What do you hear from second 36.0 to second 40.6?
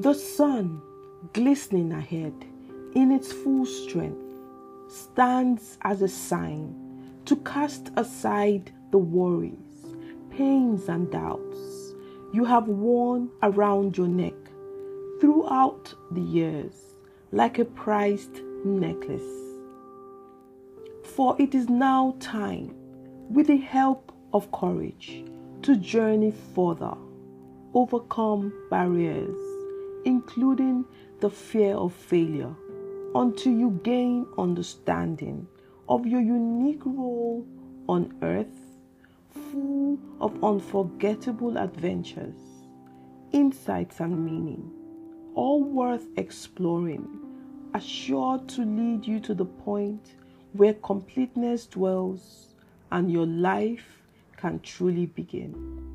your unique role on earth, full of